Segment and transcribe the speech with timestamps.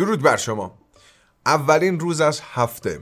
[0.00, 0.78] درود بر شما.
[1.46, 3.00] اولین روز از هفته.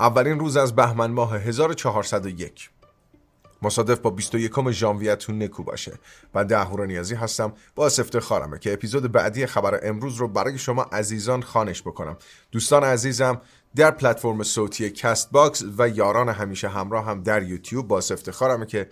[0.00, 2.70] اولین روز از بهمن ماه 1401
[3.62, 5.92] مصادف با 21 ژانویه‌تون نکو باشه.
[6.32, 7.52] بنده اهورا نیازی هستم.
[7.74, 12.16] باعث افتخارمه که اپیزود بعدی خبر امروز رو برای شما عزیزان خوانش بکنم.
[12.52, 13.40] دوستان عزیزم
[13.76, 18.88] در پلتفرم صوتی کست باکس و یاران همیشه همراه هم در یوتیوب باعث افتخارمه که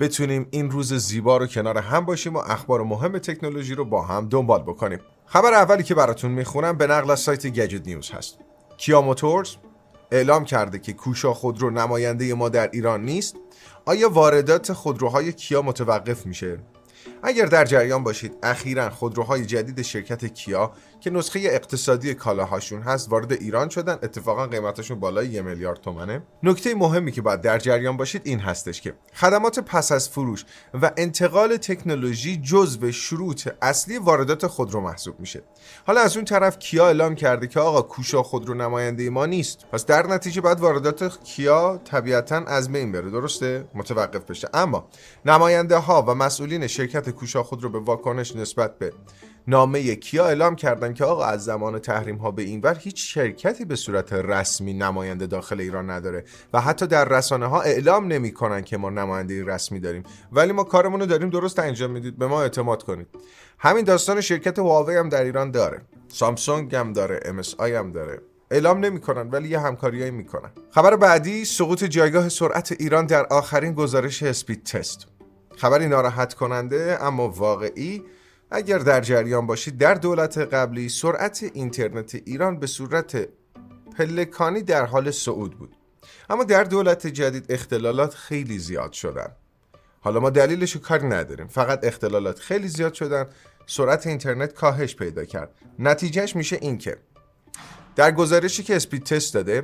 [0.00, 4.28] بتونیم این روز زیبا رو کنار هم باشیم و اخبار مهم تکنولوژی رو با هم
[4.28, 5.00] دنبال بکنیم.
[5.26, 8.38] خبر اولی که براتون می‌خونم به نقل از سایت گجت نیوز هست.
[8.76, 9.56] کیا موتورز
[10.10, 13.36] اعلام کرده که کوشا خودرو نماینده ما در ایران نیست.
[13.84, 16.58] آیا واردات خودروهای کیا متوقف میشه؟
[17.22, 23.32] اگر در جریان باشید اخیرا خودروهای جدید شرکت کیا که نسخه اقتصادی کالاهاشون هست وارد
[23.32, 23.98] ایران شدن.
[24.02, 26.22] اتفاقا قیمتشون بالای یه میلیارد تومنه.
[26.42, 30.44] نکته مهمی که باید در جریان باشید این هستش که خدمات پس از فروش
[30.82, 35.42] و انتقال تکنولوژی جزو شروط اصلی واردات خودرو محسوب میشه.
[35.86, 39.58] حالا از اون طرف کیا اعلام کرده که آقا کوشا خودرو نماینده ما نیست.
[39.72, 43.10] پس در نتیجه بعد واردات کیا طبیعتا از بین بره.
[43.10, 44.48] درسته؟ متوقف بشه.
[44.54, 44.88] اما
[45.24, 48.92] نماینده ها و مسئولین شرکت کوشا خودرو به واکنش نسبت به
[49.46, 53.76] نامه کیا اعلام کردن که آقا از زمان تحریم ها به اینور هیچ شرکتی به
[53.76, 58.90] صورت رسمی نماینده داخل ایران نداره و حتی در رسانه ها اعلام نمی‌کنن که ما
[58.90, 60.02] نماینده رسمی داریم.
[60.32, 62.18] ولی ما کارمون رو داریم درست انجام می‌دید.
[62.18, 63.06] به ما اعتماد کنید.
[63.58, 65.80] همین داستان شرکت هواوی هم در ایران داره.
[66.08, 67.20] سامسونگ هم داره.
[67.40, 68.20] MSI هم داره.
[68.50, 70.50] اعلام نمی‌کنن ولی یه همکاریایی می‌کنن.
[70.70, 75.06] خبر بعدی سقوط جایگاه سرعت ایران در آخرین گزارش اسپید تست.
[75.56, 78.02] خبری ناراحت کننده اما واقعی
[78.50, 83.28] اگر در جریان باشید در دولت قبلی سرعت اینترنت ایران به صورت
[83.96, 85.76] پلکانی در حال صعود بود.
[86.30, 89.32] اما در دولت جدید اختلالات خیلی زیاد شدن.
[90.00, 91.46] حالا ما دلیلش کاری نداریم.
[91.46, 93.26] فقط اختلالات خیلی زیاد شدن.
[93.66, 95.54] سرعت اینترنت کاهش پیدا کرد.
[95.78, 96.96] نتیجهش میشه این که
[97.96, 99.62] در گزارشی که اسپید تست داده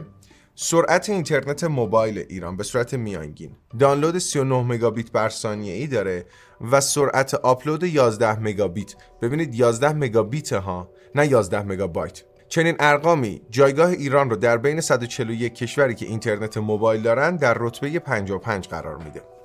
[0.60, 3.56] سرعت اینترنت موبایل ایران به صورت میانگین.
[3.78, 6.24] دانلود 39 مگابیت بر ثانیه ای داره
[6.70, 8.94] و سرعت آپلود 11 مگابیت.
[9.22, 12.22] ببینید 11 مگابیت ها نه 11 مگابایت.
[12.48, 17.98] چنین ارقامی جایگاه ایران رو در بین 141 کشوری که اینترنت موبایل دارن در رتبه
[17.98, 19.37] 55 قرار میده.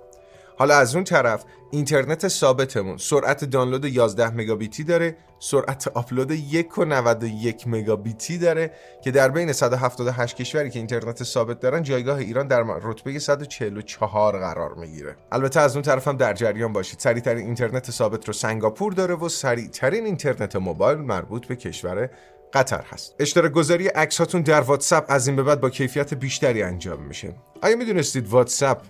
[0.58, 2.98] حالا از اون طرف اینترنت ثابتمون.
[2.98, 5.18] سرعت دانلود 11 مگابیتی داره.
[5.40, 8.72] سرعت آپلود 1.91 مگابیتی داره
[9.04, 14.74] که در بین 178 کشوری که اینترنت ثابت دارن جایگاه ایران در رتبه 144 قرار
[14.74, 15.16] می‌گیره.
[15.32, 17.00] البته از اون طرف هم در جریان باشید.
[17.00, 22.10] سریعترین اینترنت ثابت رو سنگاپور داره و سریعترین اینترنت موبایل مربوط به کشور
[22.54, 23.16] قطر هست.
[23.20, 27.36] اشتراک گذاری عکساتون در واتساپ از این به بعد با کیفیت بیشتری انجام میشه.
[27.62, 28.82] آیا می‌دونستید واتساپ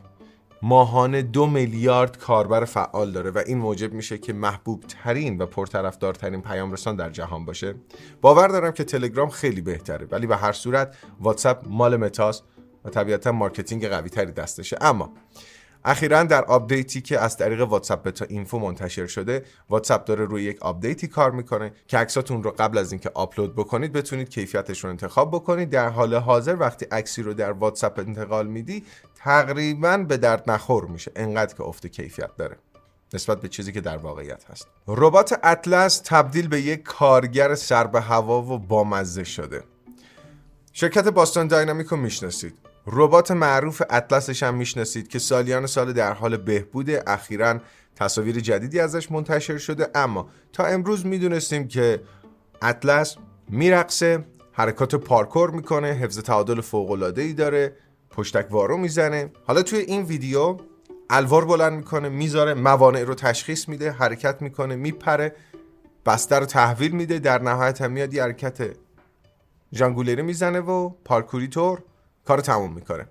[0.66, 6.42] ماهانه دو میلیارد کاربر فعال داره و این موجب میشه که محبوب ترین و پرطرفدارترین
[6.42, 7.76] پیام رسان در جهان باشه.
[8.22, 12.44] باور دارم که تلگرام خیلی بهتره ولی به هر صورت واتساپ مال متاست
[12.86, 14.78] و طبیعتا marketing قوی تری دستشه.
[14.82, 15.14] اما
[15.86, 20.62] اخیرا در آپدیتی که از طریق واتساپ بتا اینفو منتشر شده واتساپ داره روی یک
[20.62, 25.32] آپدیتی کار می‌کنه که عکساتون رو قبل از اینکه آپلود بکنید بتونید کیفیتش رو انتخاب
[25.32, 25.70] بکنید.
[25.70, 28.84] در حال حاضر وقتی عکسی رو در واتساپ انتقال میدی
[29.24, 31.12] تقریبا به درد نخور میشه.
[31.16, 32.58] انقدر که افت کیفیت داره.
[33.14, 34.68] نسبت به چیزی که در واقعیت هست.
[34.88, 39.64] ربات اطلس تبدیل به یک کارگر سر به هوا و بامزه شده.
[40.74, 42.58] شرکت بوستون داینامیک رو می‌شناسید.
[42.88, 47.60] ربات معروف اطلسش هم می‌شناسید که سالیان سال در حال بهبود اخیرا
[47.96, 49.88] تصاویر جدیدی ازش منتشر شده.
[49.96, 52.02] اما تا امروز می‌دونستیم که
[52.62, 53.18] اطلس
[53.50, 57.76] میرقصه حرکات پارکور می‌کنه حفظ تعادل فوق ای داره.
[58.14, 59.32] پشتک وارو می‌زنه.
[59.48, 60.58] حالا توی این ویدیو
[61.10, 65.36] الوار بلند می‌کنه می‌ذاره موانع رو تشخیص میده حرکت می‌کنه میپره
[66.06, 68.76] بستر رو تحویل میده در نهایت هم میاد یه حرکت
[69.72, 71.84] جانگولری می‌زنه و پارکوری طور
[72.26, 73.08] کار تموم می‌کنه.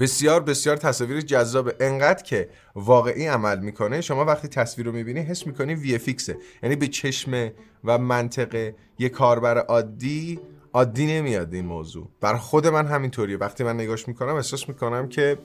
[0.00, 5.46] بسیار بسیار تصاویر جذاب انقدر که واقعی عمل می‌کنه شما وقتی تصویر رو می‌بینی حس
[5.46, 7.50] می‌کنی وی فیکسه یعنی به چشم
[7.84, 10.40] و منطقه یه کاربر عادی
[10.72, 12.08] عادی نمیاد این موضوع.
[12.20, 13.36] بر خود من همینطوریه.
[13.36, 15.38] وقتی من نگاش می‌کنم احساس می‌کنم که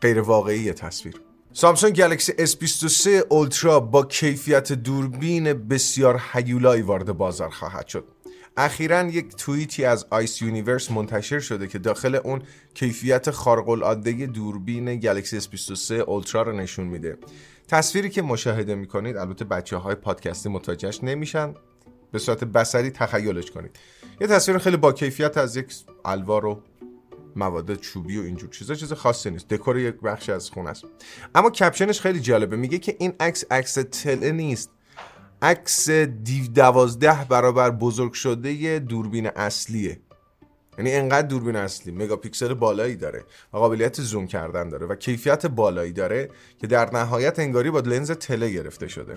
[0.00, 1.20] غیر واقعی تصویر.
[1.52, 8.04] سامسونگ گلکسی S23 اولترا با کیفیت دوربین بسیار هیولایی وارد بازار خواهد شد.
[8.56, 12.42] اخیرا یک توییتی از آیس یونیورس منتشر شده که داخل اون
[12.74, 17.18] کیفیت خارق العاده دوربین گلکسی S23 اولترا رو نشون میده.
[17.68, 21.54] تصویری که مشاهده می‌کنید البته بچه های پادکستی متوجهش نمیشن.
[22.12, 23.76] به صورت بصری تخیلش کنید.
[24.20, 25.74] یه تصویر خیلی با کیفیت از یک
[26.04, 26.62] الوار و
[27.36, 29.48] مواد چوبی و اینجور چیزا چیز خاصی نیست.
[29.48, 30.84] دکور یک بخش از خونه است.
[31.34, 32.56] اما caption ش خیلی جالبه.
[32.56, 34.70] میگه که این عکس عکس تله نیست.
[35.42, 40.00] عکس دیو دوازده برابر بزرگ شده دوربین اصلیه.
[40.78, 45.92] یعنی انقدر دوربین اصلی مگاپیکسل بالایی داره و قابلیت زوم کردن داره و کیفیت بالایی
[45.92, 49.14] داره که در نهایت انگاری با لنز تله گرفته شده.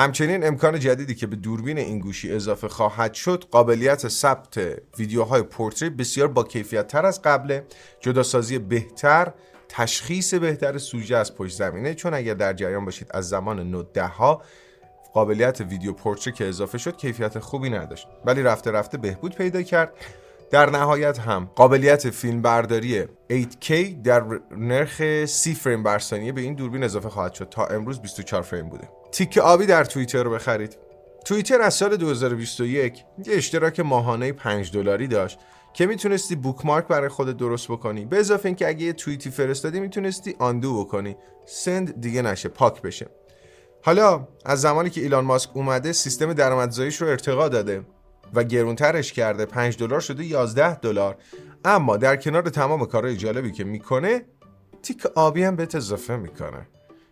[0.00, 4.58] همچنین امکان جدیدی که به دوربین این گوشی اضافه خواهد شد قابلیت ثبت
[4.98, 7.66] ویدیوهای پورتری بسیار با کیفیت تر از قبله.
[8.00, 9.32] جداسازی بهتر
[9.68, 11.94] تشخیص بهتر سوژه از پشت زمینه.
[11.94, 14.42] چون اگر در جریان باشید از زمان ده ها
[15.14, 18.06] قابلیت ویدیو پورتری که اضافه شد کیفیت خوبی نداشت.
[18.24, 19.92] ولی رفته رفته بهبود پیدا کرد.
[20.50, 23.72] در نهایت هم قابلیت فیلم برداری 8K
[24.04, 27.48] در نرخ 30 فریم بر ثانیه به این دوربین اضافه خواهد شد.
[27.48, 28.88] تا امروز 24 فریم بوده.
[29.12, 30.78] تیک آبی در توییتر رو بخرید.
[31.24, 35.38] توییتر از سال 2021 یه اشتراک ماهانه 5 دلاری داشت
[35.72, 38.04] که می‌تونستی بوکمارک برای خودت درست بکنی.
[38.04, 41.16] به اضافه اینکه اگه یه توییتی فرستادی می‌تونستی آندو بکنی.
[41.46, 43.06] سند دیگه نشه پاک بشه.
[43.82, 47.84] حالا از زمانی که ایلان ماسک اومده سیستم درآمدزاییش رو ارتقا داده
[48.34, 49.46] و گرونترش کرده.
[49.46, 51.16] 5 دلار شده 11 دلار.
[51.64, 54.24] اما در کنار تمام کارهای جالبی که می‌کنه
[54.82, 56.68] تیک آبی هم بهت اضافه می‌کنه.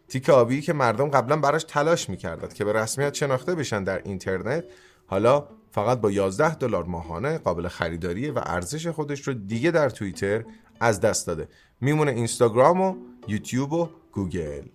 [0.09, 4.65] تیک آبی که مردم قبلا براش تلاش می‌کردند که به رسمیت شناخته بشن در اینترنت
[5.07, 10.45] حالا فقط با 11 دلار ماهانه قابل خریداریه و ارزش خودش رو دیگه در توییتر
[10.81, 11.49] از دست داده.
[11.81, 12.97] میمونه اینستاگرام و
[13.29, 14.67] یوتیوب و گوگل.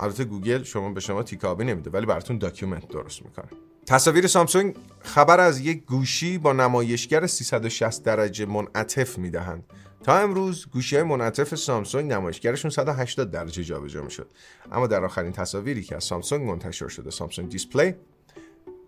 [0.00, 3.67] البته گوگل شما به شما تیک آبی نمیده ولی براتون document درست می‌کنه.
[3.88, 9.64] تصاویر سامسونگ خبر از یک گوشی با نمایشگر 360 درجه منعطف می‌دهند.
[10.04, 14.30] تا امروز گوشی های منعطف سامسونگ نمایشگرشون 180 درجه جابجا می‌شد.
[14.72, 17.94] اما در آخرین تصاویری که از سامسونگ منتشر شده سامسونگ دیسپلی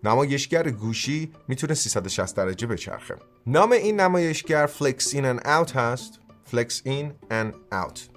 [0.03, 3.15] نمایشگر گوشی می‌تونه 360 درجه بچرخه.
[3.47, 6.19] نام این نمایشگر Flex In and Out هست.
[6.45, 8.07] Flex In and Out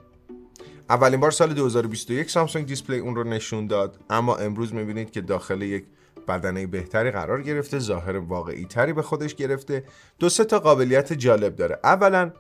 [0.90, 5.62] اولین بار سال 2021 سامسونگ دیسپلی اون رو نشون داد اما امروز می‌بینید که داخل
[5.62, 5.84] یک
[6.26, 9.85] بدنه بهتری قرار گرفته ظاهر واقعی تری به خودش گرفته.
[10.19, 11.79] دو سه تا قابلیت جالب داره.
[11.85, 12.32] اولا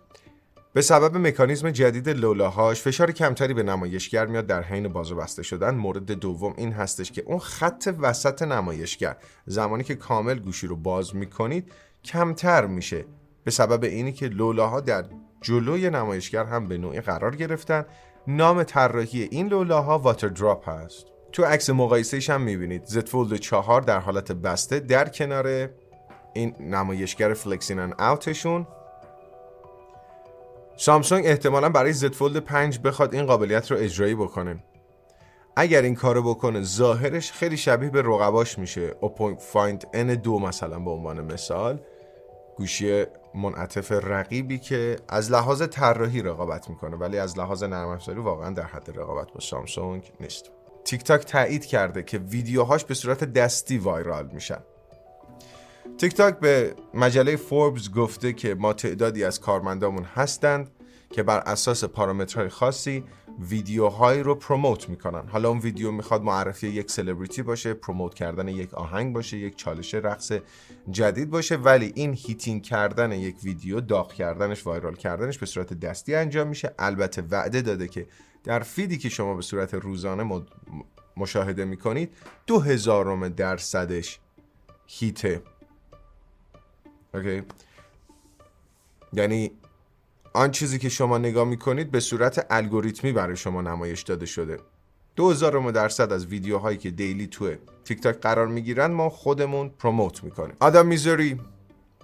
[0.72, 4.46] به سبب مکانیزم جدید لولاهاش فشار کمتری به نمایشگر میاد.
[4.46, 9.16] در حین باز و بسته شدن مورد دوم این هستش که اون خط وسط نمایشگر
[9.46, 11.72] زمانی که کامل گوشی رو باز می‌کنید
[12.04, 13.04] کمتر میشه.
[13.44, 15.04] به سبب اینی که لولاها در
[15.40, 17.84] جلوی نمایشگر هم به نوعی قرار گرفتن.
[18.26, 21.13] نام طراحی این لولاها واتر دراپ هست.
[21.34, 22.84] تو عکس مقایسهش هم می‌بینید.
[22.84, 25.70] زد فولد 4 در حالت بسته در کنار
[26.32, 28.66] این نمایشگر فلکسین ان اوتشون
[30.76, 34.64] سامسونگ احتمالا برای زد فولد 5 بخواد این قابلیت رو اجرایی بکنه.
[35.56, 38.94] اگر این کارو بکنه ظاهرش خیلی شبیه به رقباش میشه.
[39.00, 41.80] Oppo Find N دو مثلا به عنوان مثال.
[42.56, 43.04] گوشی
[43.34, 48.62] منعطف رقیبی که از لحاظ طراحی رقابت می‌کنه ولی از لحاظ نرم افزاری واقعا در
[48.62, 50.50] حد رقابت با سامسونگ نیست.
[50.84, 54.60] تیک تاک تایید کرده که ویدیوهاش به صورت دستی viral میشن.
[55.98, 60.70] تیک تاک به مجله فوربس گفته که ما تعدادی از کارمندامون هستند
[61.10, 63.04] که بر اساس پارامترهای خاصی
[63.50, 65.28] ویدیوهایی رو promote می‌کنن.
[65.28, 69.94] حالا اون ویدیو می‌خواد معرفی یک سلبریتی باشه promote کردن یک آهنگ باشه یک چالش
[69.94, 70.32] رقص
[70.90, 76.14] جدید باشه ولی این heating کردن یک ویدیو داغ کردنش viral کردنش به صورت دستی
[76.14, 76.74] انجام میشه.
[76.78, 78.06] البته وعده داده که
[78.44, 80.42] در feed ی که شما به صورت روزانه
[81.16, 84.18] مشاهده می‌کنید دو هزارم درصدش
[84.86, 85.42] heat ه
[87.14, 87.42] OK؟
[89.12, 89.50] یعنی
[90.32, 94.58] آن چیزی که شما نگاه می‌کنید به صورت الگوریتمی برای شما نمایش داده شده.
[95.16, 100.24] دو هزارم درصد از ویدیوهایی که daily توی تیک تاک قرار می‌گیرن ما خودمون promote
[100.24, 100.56] می‌کنیم.
[100.60, 101.40] آدام موسری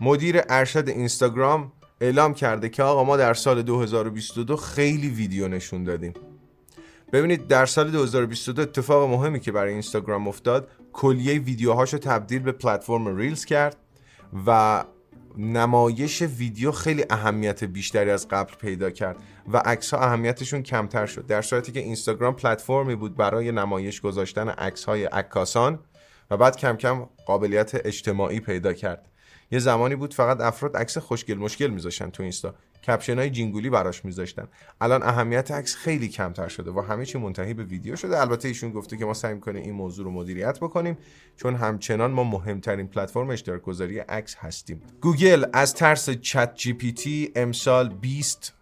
[0.01, 6.13] مدیر ارشد اینستاگرام اعلام کرده که آقا ما در سال 2022 خیلی ویدیو نشون دادیم.
[7.13, 13.17] ببینید در سال 2022 اتفاق مهمی که برای اینستاگرام افتاد کلیه ویدیوهاشو تبدیل به پلتفرم
[13.17, 13.77] ریلز کرد
[14.47, 14.85] و
[15.39, 19.17] نمایش ویدیو خیلی اهمیت بیشتری از قبل پیدا کرد
[19.53, 21.27] و عکس ها اهمیتشون کمتر شد.
[21.27, 25.79] در صورتی که اینستاگرام پلتفرمی بود برای نمایش گذاشتن عکس های عکاسان
[26.31, 29.09] و بعد کم کم قابلیت اجتماعی پیدا کرد.
[29.51, 32.55] یه زمانی بود فقط افراد عکس خوشگل مشکل میذاشتن تو اینستا.
[32.87, 34.49] کپشن های جینگولی براش میذاشتن.
[34.81, 38.21] الان اهمیت عکس خیلی کمتر شده و همه چی منتهی به ویدیو شده.
[38.21, 40.99] البته ایشون گفته که ما سعی می‌کنیم این موضوع رو مدیریت بکنیم
[41.37, 44.83] چون همچنان ما مهمترین پلتفرم اشتراک گذاری عکس هستیم.
[45.01, 48.55] گوگل از ترس چت جی پی تی امسال 20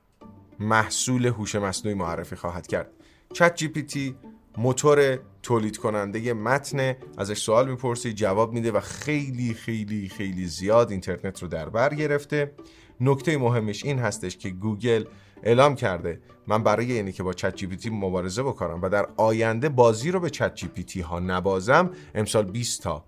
[0.60, 2.90] محصول هوش مصنوعی معرفی خواهد کرد.
[3.32, 4.16] چت جی پی تی
[4.56, 11.42] موتور تولید کننده متن ازش سوال می‌پرسی جواب میده و خیلی خیلی خیلی زیاد اینترنت
[11.42, 12.54] رو در بر گرفته.
[13.00, 15.04] نکته مهمش این هستش که گوگل
[15.42, 19.68] اعلام کرده من برای اینی که با چت جی پی مبارزه بکنم و در آینده
[19.68, 23.04] بازی رو به چت جی پی تی ها نبازم امسال 20 تا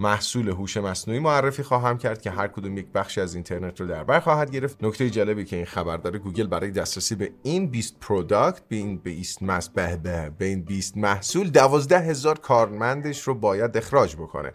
[0.00, 4.04] محصول هوش مصنوعی معرفی خواهم کرد که هر کدوم یک بخشی از اینترنت رو در
[4.04, 4.84] بر خواهد گرفت.
[4.84, 8.96] نکته جالبی که این خبر داره گوگل برای دسترسی به این 20 product به این
[8.96, 14.52] 20 مس به به به این 20 محصول 12 هزار کارمندش رو باید اخراج بکنه.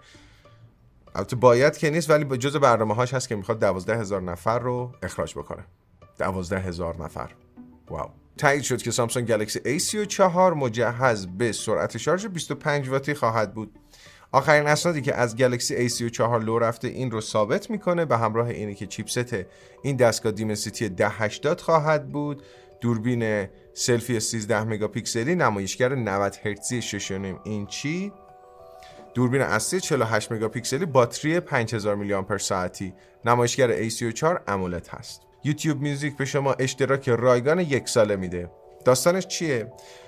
[1.16, 4.92] البته باید که نیست ولی جز برنامه هاش هست که می‌خواد 12 هزار نفر رو
[5.04, 5.66] اخراج بکنه.
[6.20, 7.32] 12 هزار نفر.
[7.90, 8.10] wow.
[8.38, 13.80] تایید شد که سامسونگ گلکسی A34 مجهز به سرعت شارژ 25 واتی خواهد بود.
[14.32, 18.76] آخرین اسنادی که از گلکسی A34 لو رفته این رو ثابت می‌کنه به همراه اینی
[18.76, 19.36] که چیپست
[19.82, 22.44] این دستگاه دیمنسیتی 1080 خواهد بود.
[22.82, 28.12] دوربین سلفی 13 مگاپیکسلی نمایشگر 90 هرتزی 6.5 اینچی.
[29.16, 32.94] دوربین اصلی 48 مگاپیکسلی باتری 5000 میلی آمپر ساعتی.
[33.26, 35.22] نمایشگر A34 AMOLED هست.
[35.44, 38.52] یوتیوب میوزیک به شما اشتراک رایگان یک ساله میده.
[38.86, 39.72] داستانش چیه؟